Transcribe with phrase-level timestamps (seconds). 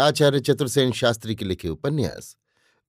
[0.00, 2.36] आचार्य चतुर्सेन शास्त्री के लिखे उपन्यास,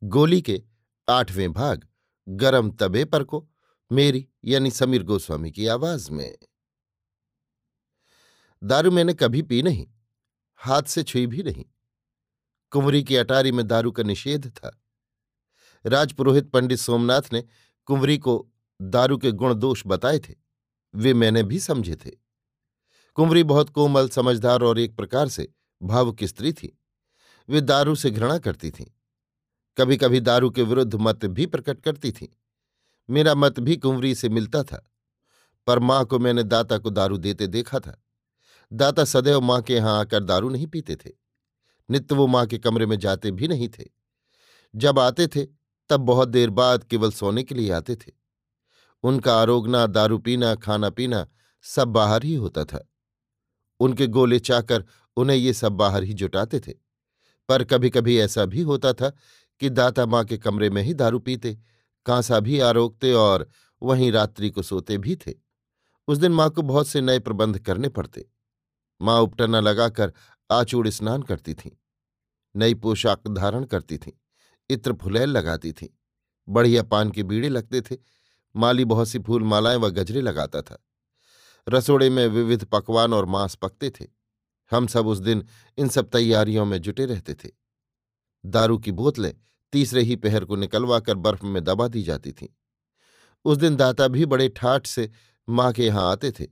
[0.04, 0.64] गोली के
[1.10, 1.88] आठवें भाग,
[2.30, 3.50] गरम तबे पर को,
[3.92, 6.38] मेरी यानी समीर गोस्वामी की आवाज़ में।
[8.64, 9.88] दारू मैंने कभी पी नहीं,
[10.56, 11.66] हाथ से छुई भी नहीं।
[12.72, 14.84] कुंवरी की अटारी में दारू का निषेध था।
[15.86, 17.44] राजपुरोहित पंडित सोमनाथ ने
[17.86, 20.36] कुंवरी को दारू के गुण दोष बताए थे,
[20.96, 22.12] वे मैंने भी समझे थे।
[23.14, 26.76] कुंवरी बहुत कोमल, समझदार और एक प्रकार से भावुक स्त्री थी।
[27.50, 28.86] वे दारू से घृणा करती थीं।
[29.78, 32.28] कभी कभी दारू के विरुद्ध मत भी प्रकट करती थीं।
[33.10, 34.92] मेरा मत भी कुंवरी से मिलता था,
[35.68, 38.02] पर माँ को मैंने दाता को दारू देते देखा था।
[38.72, 41.10] दाता सदैव माँ के यहाँ आकर दारू नहीं पीते थे।
[41.90, 43.86] नित्य वो माँ के कमरे में जाते भी नहीं थे।
[44.76, 45.46] जब आते थे,
[45.90, 48.12] तब बहुत देर बाद केवल सोने के लिए आते थे।
[49.04, 51.28] उनका आरोगना, दारू पीना, खाना पीना
[51.62, 52.86] सब बाहर ही होता था।
[53.80, 54.86] उनके गोले चाकर
[55.18, 56.89] उन्हें ये सब बाहर ही जुटाते थे।
[57.50, 59.10] पर कभी कभी ऐसा भी होता था
[59.62, 61.58] कि दाता माँ के कमरे में ही दारू पीते,
[62.06, 63.48] कांसा भी आरोगते और
[63.82, 65.34] वहीं रात्रि को सोते भी थे।
[66.08, 68.26] उस दिन माँ को बहुत से नए प्रबंध करने पड़ते।
[69.02, 70.14] माँ उपटना लगाकर
[70.50, 71.72] आचूड़ स्नान करती थीं,
[72.56, 74.12] नई पोशाक धारण करती थीं,
[74.70, 75.88] इत्र फुलैल लगाती थीं,
[76.48, 77.98] बढ़िया पान के बीड़े लगते थे,
[78.56, 80.84] माली बहुत सी फूल मालाएँ व गजरे लगाता था।
[81.68, 84.19] रसोड़े में विविध पकवान और मांस पकते थे।
[84.72, 85.46] हम सब उस दिन
[85.78, 87.50] इन सब तैयारियों में जुटे रहते थे।
[88.46, 89.34] दारू की बोतलें
[89.72, 92.48] तीसरे ही पहर को निकलवाकर बर्फ़ में दबा दी जाती थीं।
[93.46, 95.12] उस दिन दाता भी बड़े ठाठ से
[95.50, 96.48] माँ के यहाँ आते थे।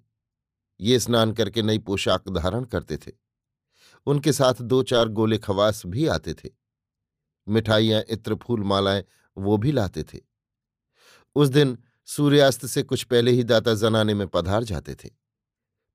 [0.79, 3.11] ये स्नान करके नई पोशाक धारण करते थे।
[4.05, 6.49] उनके साथ दो चार गोले खवास भी आते थे।
[7.47, 9.03] मिठाइयाँ, इत्र, फूल मालाएँ
[9.37, 10.19] वो भी लाते थे।
[11.35, 15.09] उस दिन सूर्यास्त से कुछ पहले ही दाता जनाने में पधार जाते थे।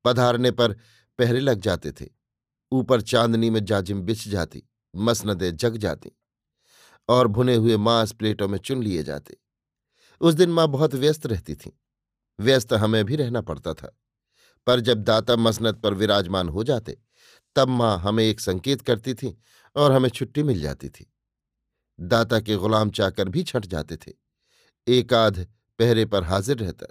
[0.05, 0.77] पधारने पर
[1.19, 2.07] पहरे लग जाते थे।
[2.73, 4.63] ऊपर चांदनी में जाजिम बिछ जाती,
[4.97, 6.13] मसनदें जग जाती
[7.09, 9.37] और भुने हुए मांस प्लेटों में चुन लिए जाते।
[10.21, 11.81] उस दिन माँ बहुत व्यस्त रहती थी।
[12.41, 13.99] व्यस्त हमें भी रहना पड़ता था।
[14.67, 16.99] पर जब दाता मसनद पर विराजमान हो जाते,
[17.57, 19.39] तब माँ हमें एक संकेत करती थी
[19.77, 21.13] और हमें छुट्टी मिल जाती थी।
[22.01, 24.13] दाता के गुलाम चाकर भी छट जाते थे।
[24.89, 25.47] एकाध
[25.79, 26.87] पहरे पर हाजिर रहता,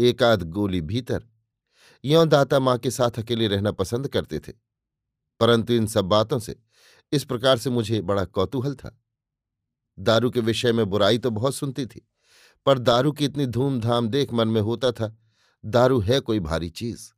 [0.00, 1.26] एकाध गोली भीतर
[2.06, 4.52] यों दाता माँ के साथ अकेले रहना पसंद करते थे।
[5.40, 6.56] परंतु इन सब बातों से
[7.12, 9.02] इस प्रकार से मुझे बड़ा कौतूहल था।
[9.98, 12.08] दारू के विषय में बुराई तो बहुत सुनती थी,
[12.66, 15.16] पर दारू की इतनी धूमधाम देख मन में होता था,
[15.64, 17.10] दारू है कोई भारी चीज़,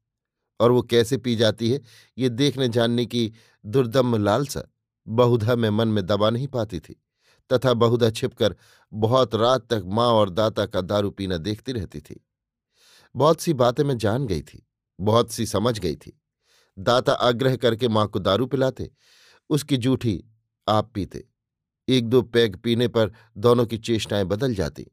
[0.61, 1.81] और वो कैसे पी जाती है,
[2.19, 3.33] ये देखने जानने की
[3.67, 4.63] दुर्दम लालसा
[5.09, 7.03] बहुधा में मन में दबा नहीं पाती थी,
[7.53, 8.57] तथा बहुधा छिपकर
[8.93, 12.27] बहुत रात तक माँ और दाता का दारू पीना देखती रहती थी।
[13.17, 14.68] बहुत सी बातें मैं जान गई थी।
[15.01, 16.21] बहुत सी समझ गई थी।
[16.79, 18.91] दाता आग्रह करके माँ को दारू पिलाते,
[19.51, 20.25] उसकी जूठी
[20.69, 21.25] आप पीते।
[21.89, 24.87] एक दो पैग पीने पर दोनों की चेष्टाएँ बदल जाती।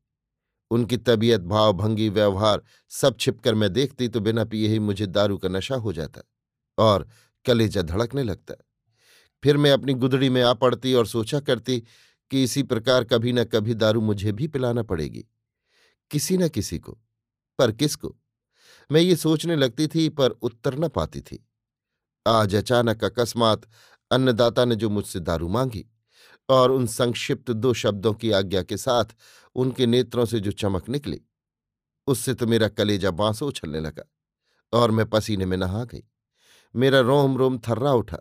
[0.72, 5.38] उनकी तबीयत भाव भंगी व्यवहार सब छिपकर मैं देखती तो बिना पिए ही मुझे दारू
[5.38, 6.22] का नशा हो जाता
[6.78, 7.08] और
[7.46, 8.54] कलेजा धड़कने लगता।
[9.44, 11.80] फिर मैं अपनी गुदड़ी में आ पड़ती और सोचा करती
[12.32, 15.26] कि इसी प्रकार कभी न कभी दारू मुझे भी पिलाना पड़ेगी।
[16.12, 17.00] किसी न किसी को,
[17.60, 18.16] पर किसको?
[18.92, 21.48] मैं ये सोचने लगती थी पर उत्तर न पाती थी।
[22.28, 23.62] आज अचानक अकस्मात
[24.12, 25.86] अन्नदाता ने जो मुझसे दारू मांगी
[26.50, 29.06] और उन संक्षिप्त दो शब्दों की आज्ञा के साथ
[29.56, 31.22] उनके नेत्रों से जो चमक निकली,
[32.08, 34.04] उससे तो मेरा कलेजा बांसो उछलने लगा
[34.74, 36.04] और मैं पसीने में नहा गई।
[36.76, 38.18] मेरा रोम रोम थर्रा उठा।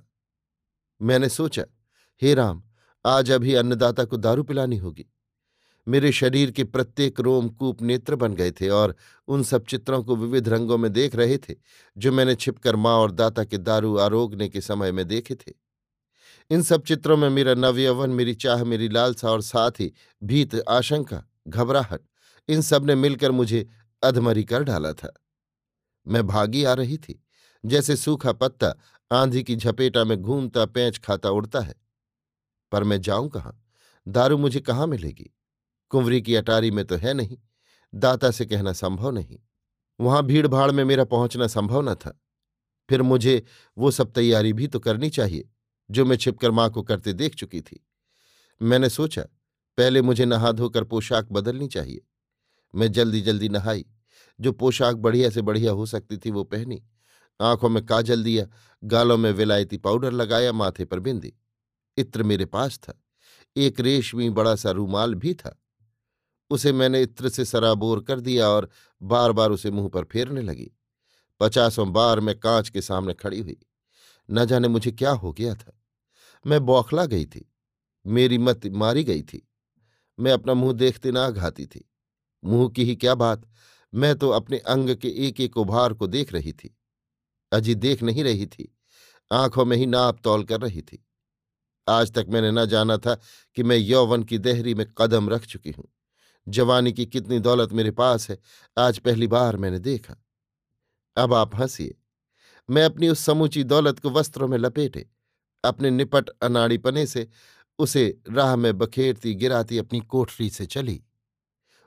[1.03, 1.65] मैंने सोचा,
[2.23, 2.63] हे राम,
[3.05, 5.07] आज अभी अन्नदाता को दारू पिलानी होगी।
[5.89, 8.97] मेरे शरीर के प्रत्येक रोम कूप नेत्र बन गए थे और
[9.29, 11.55] उन सब चित्रों को विविध रंगों में देख रहे थे,
[11.99, 15.53] जो मैंने छिपकर माँ और दाता के दारू आरोगने के समय में देखे थे।
[16.51, 19.93] इन सब चित्रों में मेरा नवयवन, मेरी चाह, मेरी लालसा और साथ ही
[20.25, 22.01] भीत, आशंका, घबराहट,
[22.49, 23.69] इन सबने मिलकर मुझे
[24.03, 25.13] अधमरी कर डाला था।
[26.09, 27.25] मैं भागी आ रही थी,
[27.67, 28.75] जैसे सूखा पत्ता
[29.13, 31.75] आंधी की झपेटा में घूमता, पैंच खाता उड़ता है।
[32.73, 33.65] पर मैं जाऊँ कहाँ?
[34.09, 35.31] दारू मुझे कहाँ मिलेगी?
[35.95, 37.39] कुंवरी की अटारी में तो है नहीं,
[37.95, 39.39] दाता से कहना संभव नहीं।
[40.01, 42.21] वहाँ भीड़ भाड़ में मेरा पहुँचना संभव न था।
[42.89, 43.45] फिर मुझे
[43.79, 45.51] वो सब तैयारी भी तो करनी चाहिए,
[45.91, 47.87] जो मैं छिपकर माँ को करते देख चुकी थी।
[48.63, 49.23] मैंने सोचा,
[49.79, 52.07] पहले मुझे नहा धोकर पोशाक बदलनी चाहिए।
[52.75, 53.87] मैं जल्दी जल्दी नहाई,
[54.41, 56.85] जो पोशाक बढ़िया से बढ़िया हो सकती थी वो पहनी।
[57.41, 58.47] आँखों में काजल दिया,
[58.85, 61.35] गालों में विलायती पाउडर लगाया, माथे पर बिंदी।
[61.97, 63.03] इत्र मेरे पास था।
[63.57, 65.61] एक रेशमी बड़ा सा रूमाल भी था।
[66.55, 68.69] उसे मैंने इत्र से सराबोर कर दिया और
[69.03, 70.71] बार बार उसे मुँह पर फेरने लगी।
[71.41, 73.57] पचासों बार मैं कांच के सामने खड़ी हुई।
[74.31, 75.81] न जाने मुझे क्या हो गया था।
[76.47, 77.53] मैं बौखला गई थी।
[78.07, 79.49] मेरी मत मारी गई थी।
[80.21, 81.91] मैं अपना मुँह देखते ना घाती थी।
[82.45, 83.49] मुँह की ही क्या बात।
[83.95, 86.77] मैं तो अपने अंग के एक एक उभार को देख रही थी।
[87.53, 88.77] अजी देख नहीं रही थी।
[89.33, 91.05] आँखों में ही नाप तौल कर रही थी।
[91.89, 93.15] आज तक मैंने न जाना था
[93.55, 95.89] कि मैं यौवन की देहरी में कदम रख चुकी हूँ।
[96.49, 98.39] जवानी की कितनी दौलत मेरे पास है,
[98.77, 100.17] आज पहली बार मैंने देखा।
[101.17, 101.95] अब आप हंसिए।
[102.69, 105.07] मैं अपनी उस समूची दौलत को वस्त्रों में लपेटे,
[105.65, 107.29] अपने निपट अनाड़ीपने से
[107.79, 111.03] उसे राह में बखेरती गिराती अपनी कोठरी से चली।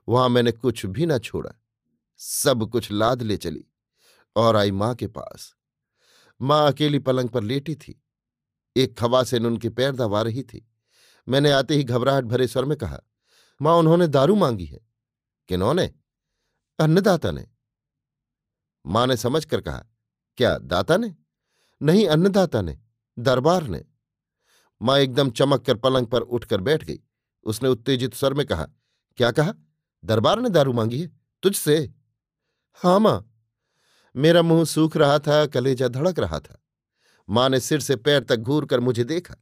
[0.07, 1.51] वहाँ मैंने कुछ भी न छोड़ा,
[2.19, 3.65] सब कुछ लाद ले चली
[4.36, 5.53] और आई माँ के पास।
[6.42, 8.01] माँ अकेली पलंग पर लेटी थी,
[8.75, 10.68] एक खवासेन उनके पैर दबा रही थी।
[11.27, 13.00] मैंने आते ही घबराहट भरे स्वर में कहा
[13.62, 14.80] माँ उन्होंने दारू मांगी है
[15.48, 15.94] किन्होंने
[16.80, 17.48] अन्नदाता ने।
[18.86, 19.86] माँ ने समझ कर कहा,
[20.38, 21.15] क्या दाता ने?
[21.81, 22.80] नहीं, अन्नदाता ने,
[23.19, 23.86] दरबार ने।
[24.81, 27.00] माँ एकदम चमक कर पलंग पर उठकर बैठ गई।
[27.44, 28.68] उसने उत्तेजित स्वर में कहा,
[29.18, 29.54] क्या कहा?
[30.06, 31.19] दरबार ने दारू मांगी है?
[31.44, 31.94] तुझसे?
[32.71, 33.33] हाँ माँ।
[34.15, 36.63] मेरा मुँह सूख रहा था, कलेजा धड़क रहा था।
[37.30, 39.36] माँ ने सिर से पैर तक घूर कर मुझे देखा।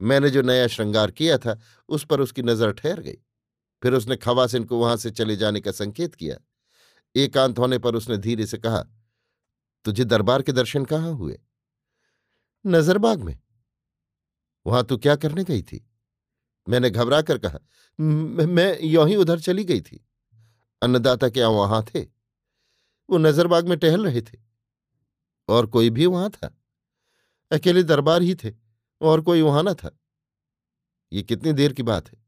[0.00, 1.58] मैंने जो नया श्रृंगार किया था,
[1.88, 3.18] उस पर उसकी नज़र ठहर गई।
[3.82, 6.36] फिर उसने खवासिन को वहाँ से चले जाने का संकेत किया।
[7.16, 8.82] एकांत होने पर उसने धीरे से कहा,
[9.84, 11.40] तुझे दरबार के दर्शन कहाँ हुए?
[12.66, 13.38] नजरबाग में।
[14.66, 15.90] वहाँ तू क्या करने गई थी?
[16.68, 17.58] मैंने घबरा कर कहा,
[18.00, 20.06] मैं यों ही उधर चली गई थी।
[20.82, 22.00] अन्नदाता क्या वहाँ थे।
[23.10, 24.38] वो नजरबाग में टहल रहे थे।
[25.48, 26.56] और कोई भी वहाँ था।
[27.52, 28.52] अकेले दरबार ही थे
[29.00, 29.98] और कोई वहाँ ना था।
[31.12, 32.19] ये कितनी देर की बात है?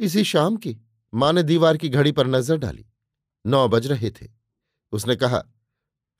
[0.00, 0.76] इसी शाम की
[1.14, 2.86] माँ ने दीवार की घड़ी पर नज़र डाली।
[3.46, 4.26] नौ बज रहे थे।
[4.92, 5.44] उसने कहा,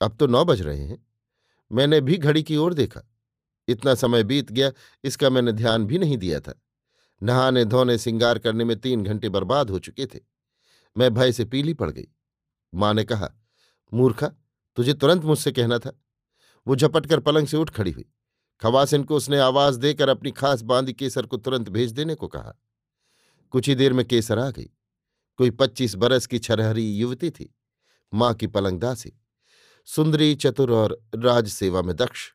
[0.01, 1.07] अब तो नौ बज रहे हैं।
[1.73, 3.01] मैंने भी घड़ी की ओर देखा।
[3.69, 4.73] इतना समय बीत गया,
[5.05, 6.63] इसका मैंने ध्यान भी नहीं दिया था।
[7.23, 10.21] नहाने धोने सिंगार करने में तीन घंटे बर्बाद हो चुके थे।
[10.99, 12.09] मैं भय से पीली पड़ गई।
[12.75, 13.31] माँ ने कहा,
[13.95, 14.27] मूर्खा,
[14.77, 16.01] तुझे तुरंत मुझसे कहना था।
[16.67, 18.05] वो झपट कर पलंग से उठ खड़ी हुई।
[18.61, 22.61] खवासिन को उसने आवाज़ देकर अपनी खास बांदी केसर को तुरंत भेज देने को कहा।
[23.55, 24.71] कुछ ही देर में केसर आ गई।
[25.37, 27.55] कोई पच्चीस बरस की छरहरी युवती थी,
[28.15, 29.21] माँ की पलंगदासी
[29.87, 32.33] सुंदरी, चतुर और राज सेवा में दक्ष।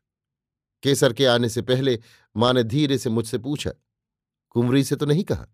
[0.83, 1.99] केसर के आने से पहले
[2.37, 3.71] माँ ने धीरे से मुझसे पूछा
[4.49, 5.47] कुमरी से तो नहीं कहा?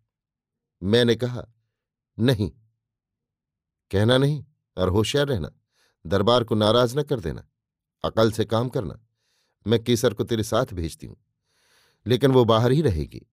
[0.83, 1.47] मैंने कहा,
[2.19, 2.51] नहीं।
[3.91, 4.45] कहना नहीं
[4.77, 5.51] और होशियार रहना।
[6.07, 7.47] दरबार को नाराज़ न कर देना।
[8.03, 9.07] अकल से काम करना।
[9.67, 11.17] मैं केसर को तेरे साथ भेजती हूँ।
[12.07, 13.31] लेकिन वो बाहर ही रहेगी।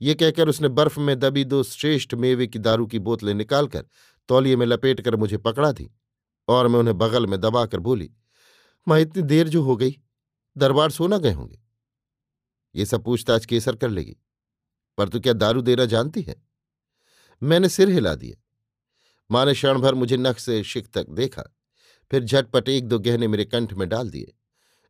[0.00, 3.84] ये कहकर उसने बर्फ़ में दबी दो श्रेष्ठ मेवे की दारू की बोतलें निकालकर
[4.28, 5.90] तौलिए में लपेट कर मुझे पकड़ा दी
[6.48, 8.10] और मैं उन्हें बगल में दबाकर बोली,
[8.88, 9.96] माँ, इतनी देर जो हो गई,
[10.56, 11.58] दरबार सोना गए होंगे।
[12.74, 14.16] ये सब पूछताछ केसर कर लेगी,
[14.98, 16.36] पर तू क्या दारू देना जानती है?
[17.42, 18.40] मैंने सिर हिला दिया
[19.30, 21.42] माँ ने क्षण भर मुझे नख से शिक तक देखा,
[22.10, 24.34] फिर झटपट एक दो गहने मेरे कंठ में डाल दिए,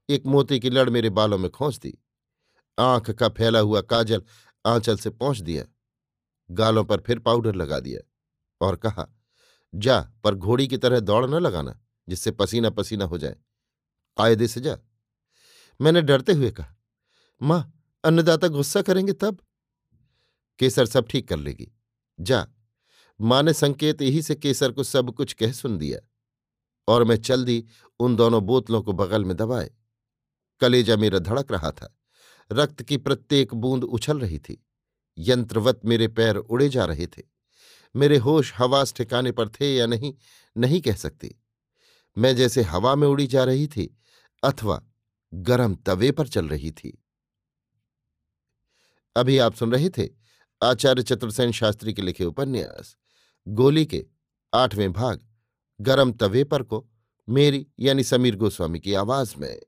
[0.09, 1.99] एक मोती की लड़ मेरे बालों में खोंच दी,
[2.79, 4.23] आँख का फैला हुआ काजल
[4.67, 5.65] आंचल से पहुँच दिया,
[6.51, 8.01] गालों पर फिर पाउडर लगा दिया
[8.67, 9.09] और कहा,
[9.75, 13.37] जा, पर घोड़ी की तरह दौड़ न लगाना, जिससे पसीना पसीना हो जाए।
[14.17, 14.79] कायदे से जा।
[15.81, 16.75] मैंने डरते हुए कहा,
[17.43, 19.39] माँ, अन्नदाता गुस्सा करेंगे तब?
[20.59, 21.73] केसर सब ठीक कर लेगी।
[22.21, 22.47] जा।
[23.21, 25.99] माँ ने संकेत यही से केसर को सब कुछ कह सुन दिया
[26.89, 27.65] और मैं चल दी
[28.01, 29.71] उन दोनों बोतलों को बगल में दबाए।
[30.61, 31.99] कलेजा मेरा धड़क रहा था।
[32.53, 34.67] रक्त की प्रत्येक बूंद उछल रही थी।
[35.19, 37.23] यंत्रवत मेरे पैर उड़े जा रहे थे।
[37.97, 40.15] मेरे होश हवास ठिकाने पर थे या नहीं
[40.57, 41.35] नहीं कह सकती।
[42.19, 43.97] मैं जैसे हवा में उड़ी जा रही थी
[44.43, 44.85] अथवा
[45.35, 47.05] गरम तवे पर चल रही थी।
[49.17, 50.09] अभी आप सुन रहे थे
[50.63, 52.97] आचार्य चतुर्सेन शास्त्री के लिखे उपन्यास,
[53.49, 54.07] गोली के
[54.55, 55.29] आठवें भाग,
[55.81, 56.89] गरम तवे पर को
[57.29, 59.61] मेरी यानी समीर गोस्वामी की आवाज़ में।